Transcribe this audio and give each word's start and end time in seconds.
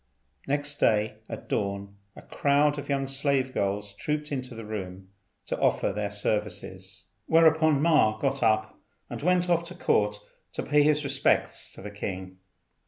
Next 0.47 0.79
day 0.79 1.17
at 1.29 1.47
dawn 1.47 1.95
a 2.15 2.23
crowd 2.23 2.79
of 2.79 2.89
young 2.89 3.05
slave 3.05 3.53
girls 3.53 3.93
trooped 3.93 4.31
into 4.31 4.55
the 4.55 4.65
room 4.65 5.09
to 5.45 5.59
offer 5.59 5.93
their 5.93 6.09
services; 6.09 7.05
whereupon 7.27 7.83
Ma 7.83 8.17
got 8.17 8.41
up 8.41 8.79
and 9.11 9.21
went 9.21 9.47
off 9.47 9.63
to 9.65 9.75
Court 9.75 10.17
to 10.53 10.63
pay 10.63 10.81
his 10.81 11.03
respects 11.03 11.71
to 11.73 11.83
the 11.83 11.91
king. 11.91 12.39